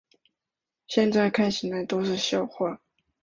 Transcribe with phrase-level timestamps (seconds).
[0.87, 2.81] 现在看起来都是笑话